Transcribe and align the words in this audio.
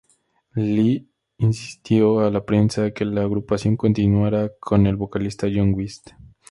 Lee 0.55 1.05
insistió 1.37 2.21
a 2.21 2.31
la 2.31 2.43
prensa 2.43 2.89
que 2.89 3.05
la 3.05 3.21
agrupación 3.21 3.77
continuaría 3.77 4.49
con 4.59 4.87
el 4.87 4.95
vocalista 4.95 5.45
John 5.53 5.75
West. 5.75 6.13